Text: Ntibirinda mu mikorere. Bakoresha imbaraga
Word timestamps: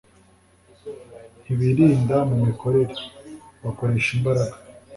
Ntibirinda 1.41 2.17
mu 2.29 2.35
mikorere. 2.45 2.93
Bakoresha 3.63 4.09
imbaraga 4.17 4.55